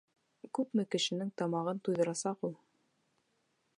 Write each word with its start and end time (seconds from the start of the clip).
Күпме 0.57 0.85
кешенең 0.95 1.29
тамағын 1.41 1.83
туйҙырасаҡ 1.89 2.49
ул! 2.51 2.57